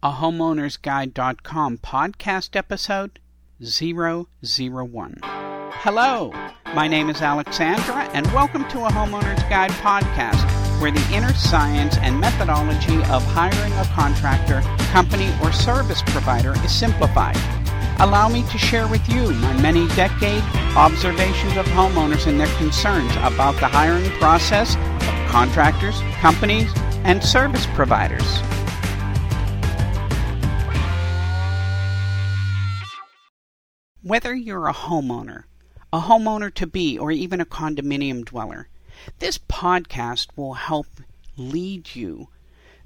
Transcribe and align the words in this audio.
A 0.00 0.12
homeownersguide.com 0.12 1.78
podcast 1.78 2.54
episode 2.54 3.18
001. 3.60 5.18
Hello, 5.24 6.32
my 6.72 6.86
name 6.86 7.10
is 7.10 7.20
Alexandra, 7.20 8.04
and 8.12 8.24
welcome 8.28 8.62
to 8.68 8.84
a 8.84 8.90
Homeowner's 8.90 9.42
Guide 9.50 9.72
podcast, 9.72 10.80
where 10.80 10.92
the 10.92 11.04
inner 11.12 11.34
science 11.34 11.96
and 11.96 12.20
methodology 12.20 12.98
of 13.10 13.24
hiring 13.24 13.72
a 13.72 13.84
contractor, 13.86 14.60
company, 14.92 15.34
or 15.42 15.50
service 15.50 16.02
provider 16.06 16.54
is 16.64 16.72
simplified. 16.72 17.36
Allow 17.98 18.28
me 18.28 18.44
to 18.52 18.56
share 18.56 18.86
with 18.86 19.08
you 19.08 19.32
my 19.32 19.60
many 19.60 19.88
decade 19.96 20.44
observations 20.76 21.56
of 21.56 21.66
homeowners 21.66 22.28
and 22.28 22.38
their 22.38 22.56
concerns 22.56 23.10
about 23.16 23.56
the 23.56 23.66
hiring 23.66 24.08
process 24.20 24.76
of 24.76 25.30
contractors, 25.32 26.00
companies, 26.20 26.72
and 27.02 27.20
service 27.20 27.66
providers. 27.74 28.40
Whether 34.04 34.32
you're 34.32 34.68
a 34.68 34.72
homeowner, 34.72 35.42
a 35.92 36.02
homeowner 36.02 36.54
to 36.54 36.68
be, 36.68 36.96
or 36.96 37.10
even 37.10 37.40
a 37.40 37.44
condominium 37.44 38.24
dweller, 38.24 38.68
this 39.18 39.38
podcast 39.38 40.28
will 40.36 40.54
help 40.54 40.86
lead 41.36 41.96
you 41.96 42.28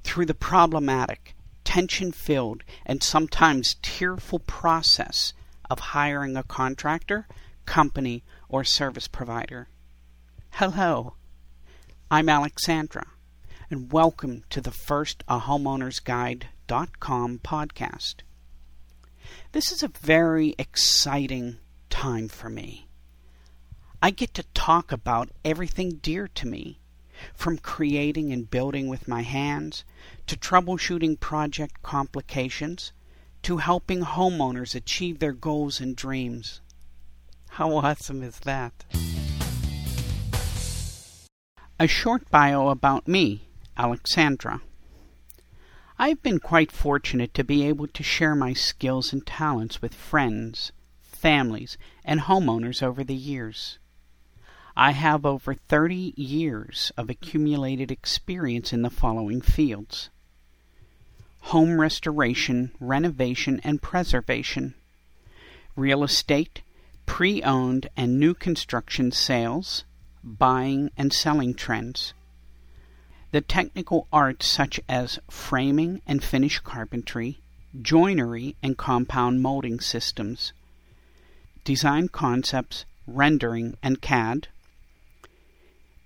through 0.05 0.25
the 0.25 0.33
problematic, 0.33 1.35
tension 1.65 2.13
filled, 2.13 2.63
and 2.87 3.03
sometimes 3.03 3.77
tearful 3.83 4.39
process 4.39 5.35
of 5.69 5.81
hiring 5.81 6.35
a 6.35 6.43
contractor, 6.43 7.29
company, 7.67 8.25
or 8.49 8.65
service 8.65 9.07
provider. 9.07 9.69
Hello, 10.53 11.17
I'm 12.11 12.31
Alexandra, 12.31 13.09
and 13.71 13.93
welcome 13.93 14.45
to 14.49 14.63
the 14.63 14.73
first 14.73 15.25
A 15.29 15.41
Homeowner's 15.41 16.01
Guide.com 16.01 17.41
podcast. 17.41 18.23
This 19.53 19.73
is 19.73 19.83
a 19.83 19.89
very 19.89 20.55
exciting 20.59 21.59
time 21.91 22.29
for 22.29 22.49
me. 22.49 22.89
I 24.01 24.11
get 24.11 24.35
to 24.35 24.45
talk 24.55 24.91
about 24.91 25.31
everything 25.45 26.01
dear 26.03 26.27
to 26.29 26.47
me, 26.47 26.81
from 27.35 27.59
creating 27.59 28.33
and 28.33 28.51
building 28.51 28.89
with 28.89 29.07
my 29.07 29.23
hands, 29.23 29.85
to 30.27 30.37
troubleshooting 30.37 31.21
project 31.21 31.83
complications, 31.83 32.93
to 33.43 33.59
helping 33.59 34.01
homeowners 34.01 34.75
achieve 34.75 35.19
their 35.19 35.33
goals 35.33 35.81
and 35.81 35.95
dreams. 35.95 36.61
How 37.51 37.77
awesome 37.77 38.23
is 38.23 38.39
that? 38.41 38.85
A 41.79 41.87
short 41.87 42.31
bio 42.31 42.69
about 42.69 43.07
me, 43.07 43.49
Alexandra. 43.77 44.63
I've 46.05 46.21
been 46.21 46.41
quite 46.41 46.73
fortunate 46.73 47.33
to 47.35 47.45
be 47.45 47.65
able 47.65 47.87
to 47.87 48.03
share 48.03 48.35
my 48.35 48.55
skills 48.55 49.13
and 49.13 49.25
talents 49.25 49.81
with 49.81 49.95
friends, 49.95 50.73
families, 51.01 51.79
and 52.05 52.23
homeowners 52.23 52.83
over 52.83 53.05
the 53.05 53.15
years. 53.15 53.79
I 54.77 54.91
have 54.91 55.25
over 55.25 55.55
30 55.55 56.13
years 56.17 56.91
of 56.97 57.09
accumulated 57.09 57.93
experience 57.93 58.73
in 58.73 58.83
the 58.83 58.91
following 58.91 59.41
fields. 59.41 60.11
Home 61.53 61.81
restoration, 61.81 62.73
renovation, 62.81 63.61
and 63.63 63.81
preservation, 63.81 64.75
real 65.77 66.03
estate, 66.03 66.63
pre 67.07 67.45
owned 67.45 67.87
and 67.97 68.19
new 68.19 68.35
construction 68.35 69.13
sales, 69.13 69.85
buying 70.25 70.91
and 70.97 71.13
selling 71.13 71.55
trends, 71.55 72.13
the 73.33 73.41
technical 73.41 74.07
arts 74.13 74.47
such 74.47 74.79
as 74.89 75.19
framing 75.29 76.01
and 76.07 76.23
finish 76.23 76.61
carpentry, 76.61 77.41
joinery 77.81 78.55
and 78.63 78.77
compound 78.77 79.41
molding 79.41 79.81
systems, 79.81 80.53
design 81.65 82.09
concepts, 82.09 82.85
rendering, 83.07 83.77
and 83.83 84.03
CAD, 84.03 84.49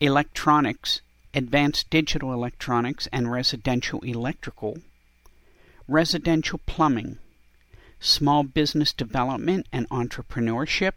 electronics, 0.00 1.00
advanced 1.34 1.91
digital 1.91 2.32
electronics 2.32 3.09
and 3.12 3.31
residential 3.31 4.00
electrical, 4.00 4.78
residential 5.88 6.60
plumbing, 6.65 7.19
small 7.98 8.44
business 8.44 8.92
development 8.92 9.66
and 9.72 9.88
entrepreneurship, 9.88 10.92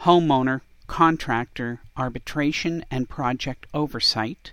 homeowner, 0.00 0.60
contractor, 0.86 1.80
arbitration 1.96 2.84
and 2.90 3.08
project 3.08 3.66
oversight, 3.72 4.52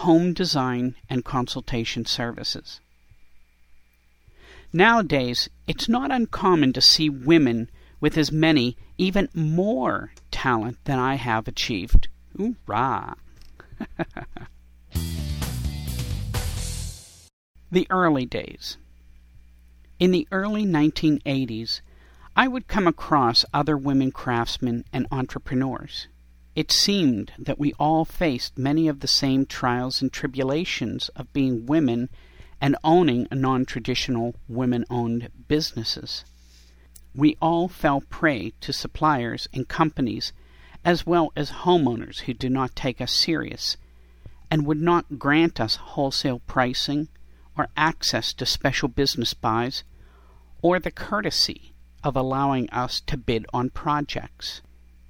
home 0.00 0.32
design 0.32 0.94
and 1.08 1.24
consultation 1.24 2.04
services. 2.06 2.80
Nowadays, 4.72 5.50
it's 5.66 5.88
not 5.88 6.10
uncommon 6.10 6.72
to 6.72 6.80
see 6.80 7.10
women 7.10 7.70
with 8.00 8.16
as 8.16 8.32
many, 8.32 8.76
even 8.96 9.28
more 9.34 10.12
talent 10.30 10.78
than 10.84 10.98
I 10.98 11.16
have 11.16 11.46
achieved. 11.46 12.08
Hoorah! 12.36 13.16
the 17.70 17.86
early 17.90 18.24
days. 18.24 18.78
In 19.98 20.12
the 20.12 20.26
early 20.32 20.64
1980s, 20.64 21.82
I 22.34 22.48
would 22.48 22.68
come 22.68 22.86
across 22.86 23.44
other 23.52 23.76
women 23.76 24.12
craftsmen 24.12 24.84
and 24.94 25.06
entrepreneurs. 25.10 26.08
It 26.60 26.70
seemed 26.70 27.32
that 27.38 27.58
we 27.58 27.72
all 27.78 28.04
faced 28.04 28.58
many 28.58 28.86
of 28.86 29.00
the 29.00 29.08
same 29.08 29.46
trials 29.46 30.02
and 30.02 30.12
tribulations 30.12 31.08
of 31.16 31.32
being 31.32 31.64
women 31.64 32.10
and 32.60 32.76
owning 32.84 33.26
non 33.32 33.64
traditional 33.64 34.34
women 34.46 34.84
owned 34.90 35.30
businesses. 35.48 36.22
We 37.14 37.38
all 37.40 37.66
fell 37.66 38.02
prey 38.02 38.52
to 38.60 38.74
suppliers 38.74 39.48
and 39.54 39.68
companies 39.68 40.34
as 40.84 41.06
well 41.06 41.32
as 41.34 41.64
homeowners 41.64 42.18
who 42.24 42.34
do 42.34 42.50
not 42.50 42.76
take 42.76 43.00
us 43.00 43.10
serious 43.10 43.78
and 44.50 44.66
would 44.66 44.82
not 44.82 45.18
grant 45.18 45.62
us 45.62 45.76
wholesale 45.76 46.40
pricing 46.40 47.08
or 47.56 47.68
access 47.74 48.34
to 48.34 48.44
special 48.44 48.88
business 48.88 49.32
buys 49.32 49.82
or 50.60 50.78
the 50.78 50.90
courtesy 50.90 51.72
of 52.04 52.16
allowing 52.16 52.68
us 52.68 53.00
to 53.00 53.16
bid 53.16 53.46
on 53.50 53.70
projects. 53.70 54.60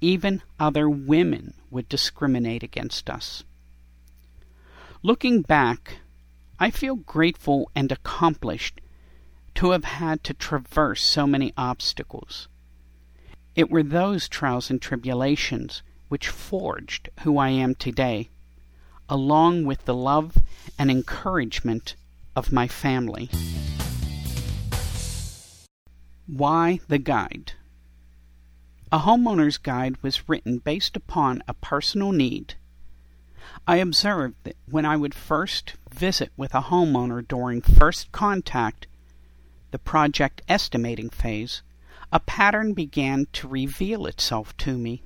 Even 0.01 0.41
other 0.59 0.89
women 0.89 1.53
would 1.69 1.87
discriminate 1.87 2.63
against 2.63 3.09
us. 3.09 3.43
Looking 5.03 5.41
back, 5.41 5.99
I 6.59 6.69
feel 6.69 6.95
grateful 6.95 7.71
and 7.75 7.91
accomplished 7.91 8.81
to 9.55 9.71
have 9.71 9.83
had 9.83 10.23
to 10.23 10.33
traverse 10.33 11.03
so 11.03 11.25
many 11.25 11.53
obstacles. 11.55 12.47
It 13.55 13.69
were 13.69 13.83
those 13.83 14.29
trials 14.29 14.69
and 14.69 14.81
tribulations 14.81 15.83
which 16.07 16.29
forged 16.29 17.09
who 17.21 17.37
I 17.37 17.49
am 17.49 17.75
today, 17.75 18.29
along 19.09 19.65
with 19.65 19.85
the 19.85 19.93
love 19.93 20.37
and 20.77 20.89
encouragement 20.89 21.95
of 22.35 22.51
my 22.51 22.67
family. 22.67 23.29
Why 26.27 26.79
the 26.87 26.99
Guide? 26.99 27.53
A 28.93 28.99
homeowner's 28.99 29.57
guide 29.57 29.95
was 30.03 30.27
written 30.27 30.57
based 30.57 30.97
upon 30.97 31.43
a 31.47 31.53
personal 31.53 32.11
need. 32.11 32.55
I 33.65 33.77
observed 33.77 34.35
that 34.43 34.57
when 34.65 34.85
I 34.85 34.97
would 34.97 35.15
first 35.15 35.75
visit 35.89 36.33
with 36.35 36.53
a 36.53 36.63
homeowner 36.63 37.25
during 37.25 37.61
first 37.61 38.11
contact, 38.11 38.87
the 39.71 39.79
project 39.79 40.41
estimating 40.49 41.09
phase, 41.09 41.61
a 42.11 42.19
pattern 42.19 42.73
began 42.73 43.27
to 43.31 43.47
reveal 43.47 44.05
itself 44.07 44.57
to 44.57 44.77
me. 44.77 45.03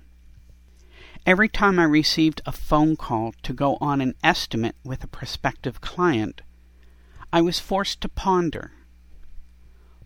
Every 1.23 1.47
time 1.47 1.77
I 1.77 1.83
received 1.83 2.41
a 2.43 2.51
phone 2.51 2.95
call 2.95 3.33
to 3.43 3.53
go 3.53 3.77
on 3.79 4.01
an 4.01 4.15
estimate 4.23 4.75
with 4.83 5.03
a 5.03 5.07
prospective 5.07 5.79
client, 5.79 6.41
I 7.31 7.41
was 7.41 7.59
forced 7.59 8.01
to 8.01 8.09
ponder 8.09 8.71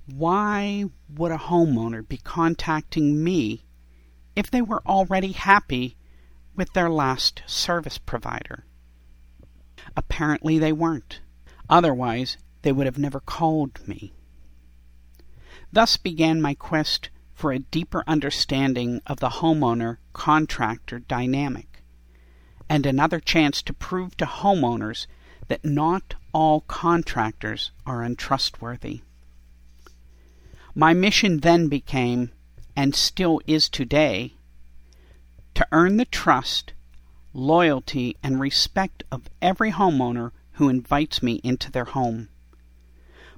why 0.05 0.83
would 1.15 1.31
a 1.31 1.37
homeowner 1.37 2.05
be 2.05 2.17
contacting 2.17 3.23
me 3.23 3.63
if 4.35 4.49
they 4.49 4.61
were 4.61 4.81
already 4.85 5.31
happy 5.31 5.97
with 6.55 6.73
their 6.73 6.89
last 6.89 7.41
service 7.45 7.97
provider? 7.97 8.65
Apparently 9.95 10.59
they 10.59 10.71
weren't. 10.71 11.21
Otherwise, 11.69 12.37
they 12.61 12.71
would 12.71 12.85
have 12.85 12.97
never 12.97 13.19
called 13.19 13.87
me. 13.87 14.13
Thus 15.71 15.97
began 15.97 16.41
my 16.41 16.53
quest 16.55 17.09
for 17.33 17.51
a 17.51 17.59
deeper 17.59 18.03
understanding 18.07 19.01
of 19.07 19.19
the 19.19 19.29
homeowner 19.29 19.97
contractor 20.13 20.99
dynamic, 20.99 21.83
and 22.67 22.85
another 22.85 23.19
chance 23.19 23.61
to 23.61 23.73
prove 23.73 24.17
to 24.17 24.25
homeowners 24.25 25.07
that 25.47 25.63
not 25.63 26.15
all 26.33 26.61
contractors 26.61 27.71
are 27.85 28.03
untrustworthy. 28.03 29.01
My 30.75 30.93
mission 30.93 31.39
then 31.39 31.67
became, 31.67 32.31
and 32.79 32.95
still 32.95 33.41
is 33.45 33.67
today, 33.67 34.35
to 35.53 35.67
earn 35.73 35.97
the 35.97 36.05
trust, 36.05 36.71
loyalty, 37.33 38.15
and 38.23 38.39
respect 38.39 39.03
of 39.11 39.29
every 39.41 39.73
homeowner 39.73 40.31
who 40.53 40.69
invites 40.69 41.21
me 41.21 41.41
into 41.43 41.69
their 41.69 41.83
home. 41.83 42.29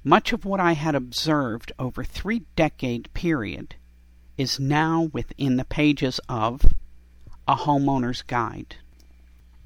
Much 0.04 0.32
of 0.32 0.46
what 0.46 0.60
I 0.60 0.74
had 0.74 0.94
observed 0.94 1.72
over 1.80 2.04
three 2.04 2.44
decade 2.56 3.12
period 3.16 3.74
is 4.38 4.60
now 4.60 5.10
within 5.12 5.58
the 5.58 5.66
pages 5.66 6.20
of 6.30 6.76
A 7.48 7.56
Homeowner's 7.56 8.22
Guide 8.22 8.76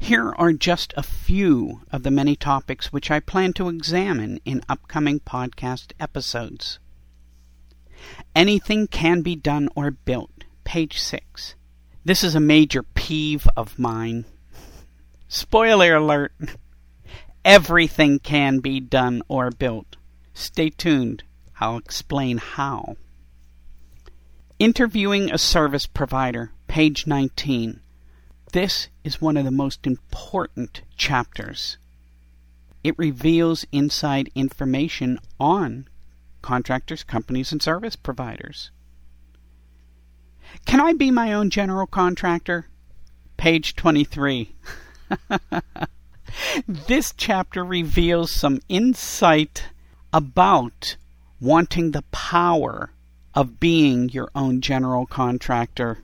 Here 0.00 0.32
are 0.38 0.52
just 0.52 0.94
a 0.96 1.02
few 1.02 1.82
of 1.92 2.02
the 2.02 2.10
many 2.10 2.34
topics 2.34 2.92
which 2.92 3.10
I 3.10 3.20
plan 3.20 3.52
to 3.52 3.68
examine 3.68 4.40
in 4.44 4.62
upcoming 4.68 5.20
podcast 5.20 5.92
episodes. 6.00 6.80
Anything 8.34 8.88
can 8.88 9.20
be 9.20 9.36
done 9.36 9.68
or 9.76 9.90
built. 9.90 10.44
Page 10.64 10.98
6. 10.98 11.54
This 12.02 12.24
is 12.24 12.34
a 12.34 12.40
major 12.40 12.82
peeve 12.82 13.46
of 13.56 13.78
mine. 13.78 14.24
Spoiler 15.28 15.94
alert! 15.94 16.32
Everything 17.44 18.18
can 18.18 18.58
be 18.58 18.80
done 18.80 19.22
or 19.28 19.50
built. 19.50 19.96
Stay 20.32 20.70
tuned. 20.70 21.22
I'll 21.60 21.76
explain 21.76 22.38
how. 22.38 22.96
Interviewing 24.58 25.30
a 25.30 25.38
service 25.38 25.86
provider, 25.86 26.52
page 26.68 27.06
19. 27.06 27.80
This 28.52 28.88
is 29.04 29.20
one 29.20 29.36
of 29.36 29.44
the 29.44 29.50
most 29.50 29.86
important 29.86 30.82
chapters. 30.96 31.76
It 32.82 32.98
reveals 32.98 33.64
inside 33.70 34.30
information 34.34 35.18
on 35.38 35.88
contractors, 36.42 37.04
companies, 37.04 37.52
and 37.52 37.62
service 37.62 37.94
providers. 37.94 38.70
Can 40.66 40.80
I 40.80 40.94
be 40.94 41.10
my 41.10 41.32
own 41.32 41.50
general 41.50 41.86
contractor? 41.86 42.66
Page 43.36 43.76
23. 43.76 44.54
this 46.66 47.12
chapter 47.16 47.64
reveals 47.64 48.32
some 48.32 48.60
insight 48.68 49.68
about 50.12 50.96
wanting 51.40 51.92
the 51.92 52.02
power 52.10 52.90
of 53.34 53.60
being 53.60 54.08
your 54.08 54.30
own 54.34 54.60
general 54.60 55.06
contractor. 55.06 55.98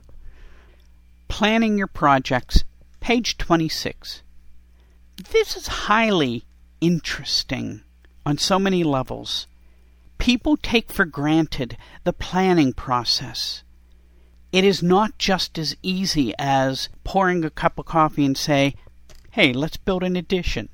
Planning 1.37 1.77
your 1.77 1.85
projects, 1.85 2.63
page 2.99 3.37
26. 3.37 4.23
This 5.29 5.55
is 5.55 5.67
highly 5.67 6.45
interesting 6.81 7.83
on 8.25 8.39
so 8.39 8.57
many 8.57 8.83
levels. 8.83 9.45
People 10.17 10.57
take 10.57 10.91
for 10.91 11.05
granted 11.05 11.77
the 12.05 12.11
planning 12.11 12.73
process. 12.73 13.61
It 14.51 14.63
is 14.63 14.81
not 14.81 15.19
just 15.19 15.59
as 15.59 15.75
easy 15.83 16.33
as 16.39 16.89
pouring 17.03 17.45
a 17.45 17.51
cup 17.51 17.77
of 17.77 17.85
coffee 17.85 18.25
and 18.25 18.35
say, 18.35 18.73
hey, 19.29 19.53
let's 19.53 19.77
build 19.77 20.01
an 20.01 20.15
addition. 20.15 20.69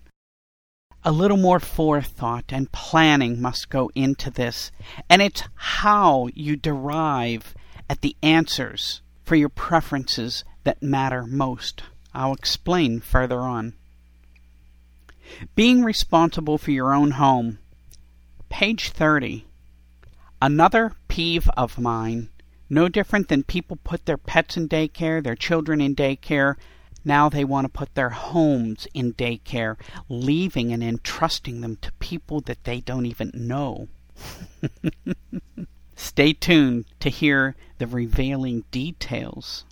A 1.03 1.11
little 1.11 1.35
more 1.35 1.59
forethought 1.59 2.53
and 2.53 2.71
planning 2.71 3.41
must 3.41 3.67
go 3.69 3.91
into 3.95 4.31
this, 4.31 4.71
and 5.09 5.21
it's 5.21 5.43
how 5.55 6.29
you 6.33 6.55
derive 6.55 7.53
at 7.89 7.99
the 7.99 8.15
answers 8.23 9.01
for 9.25 9.35
your 9.35 9.49
preferences 9.49 10.45
that 10.63 10.81
matter 10.81 11.23
most. 11.23 11.83
I'll 12.13 12.33
explain 12.33 12.99
further 12.99 13.41
on. 13.41 13.73
Being 15.55 15.83
responsible 15.83 16.57
for 16.57 16.71
your 16.71 16.93
own 16.93 17.11
home. 17.11 17.59
Page 18.49 18.89
30. 18.89 19.45
Another 20.41 20.93
peeve 21.07 21.49
of 21.55 21.79
mine, 21.79 22.29
no 22.69 22.89
different 22.89 23.29
than 23.29 23.43
people 23.43 23.77
put 23.83 24.05
their 24.05 24.17
pets 24.17 24.57
in 24.57 24.67
daycare, 24.67 25.23
their 25.23 25.35
children 25.35 25.79
in 25.79 25.95
daycare, 25.95 26.55
now 27.05 27.27
they 27.29 27.43
want 27.43 27.65
to 27.65 27.69
put 27.69 27.95
their 27.95 28.11
homes 28.11 28.87
in 28.93 29.13
daycare, 29.13 29.77
leaving 30.07 30.71
and 30.71 30.83
entrusting 30.83 31.61
them 31.61 31.77
to 31.77 31.91
people 31.93 32.39
that 32.41 32.63
they 32.63 32.79
don't 32.79 33.05
even 33.05 33.31
know. 33.33 33.89
Stay 35.95 36.33
tuned 36.33 36.85
to 36.99 37.09
hear 37.09 37.55
the 37.77 37.87
revealing 37.87 38.63
details. 38.71 39.65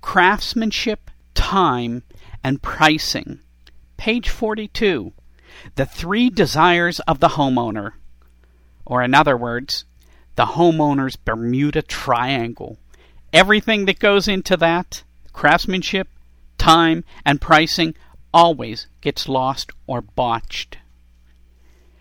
Craftsmanship, 0.00 1.10
time, 1.34 2.02
and 2.42 2.62
pricing. 2.62 3.40
Page 3.96 4.28
42. 4.28 5.12
The 5.76 5.86
three 5.86 6.30
desires 6.30 7.00
of 7.00 7.20
the 7.20 7.28
homeowner. 7.28 7.92
Or, 8.84 9.02
in 9.02 9.14
other 9.14 9.36
words, 9.36 9.84
the 10.36 10.46
homeowner's 10.46 11.16
Bermuda 11.16 11.82
Triangle. 11.82 12.78
Everything 13.32 13.84
that 13.86 13.98
goes 13.98 14.28
into 14.28 14.56
that 14.56 15.04
craftsmanship, 15.32 16.08
time, 16.58 17.04
and 17.24 17.40
pricing 17.40 17.94
always 18.32 18.86
gets 19.00 19.28
lost 19.28 19.70
or 19.86 20.00
botched. 20.00 20.78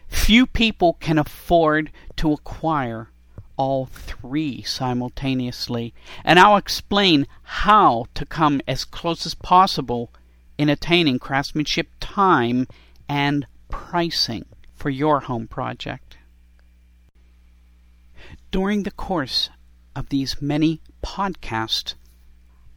Few 0.07 0.45
people 0.45 0.93
can 0.93 1.17
afford 1.17 1.91
to 2.17 2.33
acquire 2.33 3.09
all 3.57 3.85
three 3.85 4.61
simultaneously, 4.63 5.93
and 6.23 6.39
I'll 6.39 6.57
explain 6.57 7.27
how 7.43 8.05
to 8.15 8.25
come 8.25 8.61
as 8.67 8.85
close 8.85 9.25
as 9.25 9.35
possible 9.35 10.11
in 10.57 10.69
attaining 10.69 11.19
craftsmanship, 11.19 11.87
time, 11.99 12.67
and 13.09 13.45
pricing 13.69 14.45
for 14.75 14.89
your 14.89 15.21
home 15.21 15.47
project. 15.47 16.17
During 18.51 18.83
the 18.83 18.91
course 18.91 19.49
of 19.95 20.09
these 20.09 20.41
many 20.41 20.81
podcasts, 21.03 21.95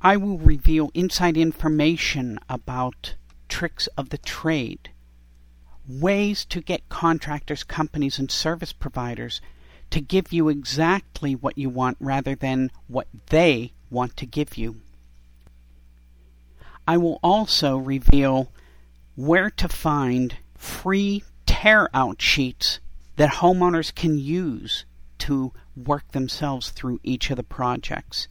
I 0.01 0.17
will 0.17 0.39
reveal 0.39 0.91
inside 0.95 1.37
information 1.37 2.39
about 2.49 3.15
tricks 3.49 3.87
of 3.97 4.11
the 4.11 4.19
trade, 4.19 4.91
ways 5.89 6.45
to 6.47 6.61
get 6.61 6.89
contractors, 6.89 7.65
companies, 7.65 8.19
and 8.19 8.31
service 8.31 8.73
providers 8.73 9.41
to 9.95 10.01
give 10.01 10.33
you 10.33 10.49
exactly 10.49 11.37
what 11.37 11.57
you 11.57 11.71
want 11.71 11.97
rather 12.01 12.35
than 12.35 12.69
what 12.89 13.07
they 13.29 13.73
want 13.91 14.17
to 14.17 14.27
give 14.27 14.57
you. 14.57 14.81
I 16.85 16.97
will 16.97 17.21
also 17.23 17.77
reveal 17.77 18.51
where 19.15 19.51
to 19.51 19.69
find 19.69 20.37
free 20.57 21.23
tear 21.47 21.89
out 21.95 22.21
sheets 22.21 22.81
that 23.15 23.35
homeowners 23.35 23.95
can 23.95 24.19
use 24.19 24.85
to 25.19 25.53
work 25.77 26.11
themselves 26.11 26.71
through 26.71 26.99
each 27.05 27.31
of 27.31 27.37
the 27.37 27.45
projects 27.45 28.27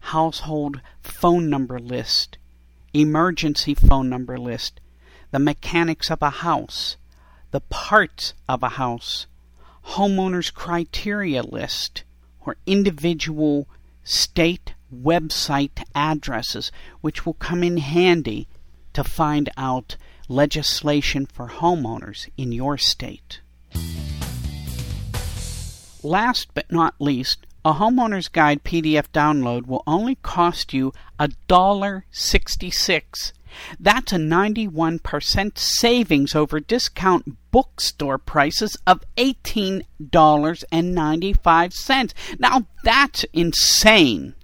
household 0.00 0.80
phone 1.02 1.48
number 1.48 1.78
list, 1.78 2.36
emergency 2.92 3.74
phone 3.74 4.08
number 4.08 4.36
list, 4.36 4.80
the 5.30 5.38
mechanics 5.38 6.10
of 6.10 6.20
a 6.20 6.30
house, 6.30 6.96
the 7.52 7.60
parts 7.60 8.34
of 8.48 8.64
a 8.64 8.70
house, 8.70 9.28
homeowners 9.90 10.52
criteria 10.52 11.42
list, 11.42 12.04
or 12.40 12.56
individual 12.66 13.68
state 14.04 14.74
website 14.94 15.82
addresses, 15.94 16.70
which 17.00 17.26
will 17.26 17.34
come 17.34 17.62
in 17.62 17.78
handy 17.78 18.48
to 18.92 19.04
find 19.04 19.50
out 19.56 19.96
legislation 20.28 21.26
for 21.26 21.48
homeowners 21.48 22.28
in 22.36 22.52
your 22.52 22.78
state. 22.78 23.40
Last 26.02 26.48
but 26.54 26.70
not 26.70 26.94
least, 27.00 27.46
a 27.64 27.74
homeowner's 27.74 28.28
guide 28.28 28.62
PDF 28.62 29.08
download 29.12 29.66
will 29.66 29.82
only 29.86 30.14
cost 30.16 30.72
you 30.72 30.92
$1.66. 31.18 33.32
That's 33.78 34.12
a 34.12 34.16
91% 34.16 35.58
savings 35.58 36.34
over 36.34 36.60
discount 36.60 37.36
bookstore 37.50 38.18
prices 38.18 38.76
of 38.86 39.02
$18.95. 39.16 42.14
Now 42.38 42.66
that's 42.84 43.24
insane. 43.32 44.34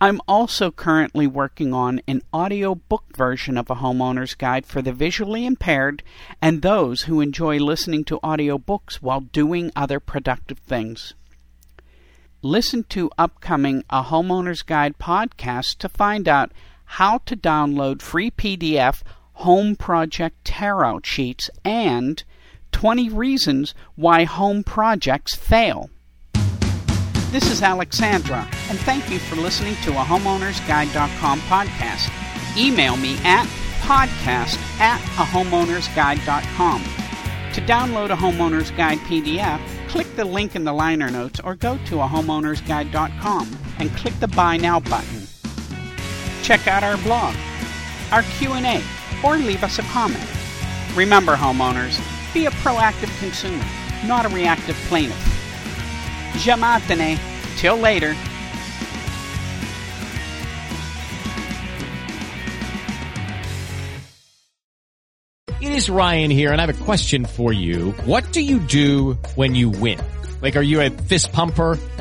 I'm 0.00 0.20
also 0.26 0.70
currently 0.70 1.26
working 1.26 1.74
on 1.74 2.00
an 2.08 2.22
audio 2.32 2.74
book 2.74 3.04
version 3.16 3.56
of 3.56 3.70
a 3.70 3.76
homeowner's 3.76 4.34
guide 4.34 4.66
for 4.66 4.82
the 4.82 4.92
visually 4.92 5.46
impaired 5.46 6.02
and 6.40 6.62
those 6.62 7.02
who 7.02 7.20
enjoy 7.20 7.58
listening 7.58 8.04
to 8.04 8.18
audiobooks 8.20 8.96
while 8.96 9.20
doing 9.20 9.70
other 9.76 10.00
productive 10.00 10.58
things. 10.58 11.14
listen 12.42 12.82
to 12.84 13.10
upcoming 13.16 13.84
A 13.88 14.02
Homeowner's 14.02 14.62
Guide 14.62 14.98
podcast 14.98 15.78
to 15.78 15.88
find 15.88 16.26
out 16.26 16.50
how 16.96 17.16
to 17.24 17.34
download 17.34 18.02
free 18.02 18.30
PDF 18.30 19.02
home 19.34 19.74
project 19.74 20.44
tear-out 20.44 21.06
sheets 21.06 21.48
and 21.64 22.22
20 22.72 23.08
reasons 23.08 23.74
why 23.94 24.24
home 24.24 24.62
projects 24.62 25.34
fail. 25.34 25.88
This 27.30 27.50
is 27.50 27.62
Alexandra, 27.62 28.46
and 28.68 28.78
thank 28.80 29.10
you 29.10 29.18
for 29.18 29.36
listening 29.36 29.74
to 29.84 29.92
a 29.92 30.04
homeownersguide.com 30.04 31.40
podcast. 31.40 32.10
Email 32.58 32.98
me 32.98 33.16
at 33.24 33.46
podcast 33.80 34.58
at 34.78 35.00
a 35.00 35.24
homeownersguide.com. 35.24 36.82
To 37.54 37.60
download 37.62 38.10
a 38.10 38.16
Homeowner's 38.16 38.70
Guide 38.70 38.98
PDF, 38.98 39.60
click 39.88 40.14
the 40.16 40.24
link 40.24 40.56
in 40.56 40.64
the 40.64 40.72
liner 40.72 41.10
notes 41.10 41.40
or 41.40 41.54
go 41.54 41.78
to 41.86 42.00
a 42.00 42.06
homeownersguide.com 42.06 43.58
and 43.78 43.90
click 43.96 44.18
the 44.20 44.28
Buy 44.28 44.58
Now 44.58 44.80
button. 44.80 45.21
Check 46.42 46.66
out 46.66 46.82
our 46.82 46.96
blog, 46.98 47.34
our 48.10 48.22
Q&A, 48.22 48.82
or 49.24 49.36
leave 49.36 49.62
us 49.62 49.78
a 49.78 49.82
comment. 49.82 50.26
Remember, 50.94 51.34
homeowners, 51.34 51.98
be 52.34 52.46
a 52.46 52.50
proactive 52.50 53.16
consumer, 53.20 53.64
not 54.06 54.26
a 54.26 54.28
reactive 54.28 54.76
plaintiff. 54.88 55.32
Jamatane. 56.34 57.18
Till 57.58 57.76
later. 57.76 58.16
It 65.60 65.70
is 65.70 65.88
Ryan 65.88 66.30
here, 66.30 66.50
and 66.50 66.60
I 66.60 66.66
have 66.66 66.80
a 66.80 66.84
question 66.84 67.24
for 67.24 67.52
you. 67.52 67.92
What 68.04 68.32
do 68.32 68.42
you 68.42 68.58
do 68.58 69.12
when 69.36 69.54
you 69.54 69.70
win? 69.70 70.00
Like, 70.40 70.56
are 70.56 70.62
you 70.62 70.80
a 70.80 70.90
fist 70.90 71.32
pumper? 71.32 71.78